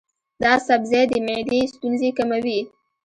دا 0.41 0.53
سبزی 0.67 1.03
د 1.09 1.13
معدې 1.25 1.59
ستونزې 1.73 2.09
کموي. 2.17 2.59